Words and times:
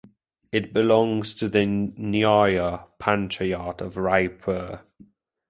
It 0.51 0.73
belongs 0.73 1.35
to 1.35 1.47
the 1.47 1.59
nyaya 1.63 2.87
panchayat 2.99 3.81
of 3.81 3.97
Raipur. 3.97 4.81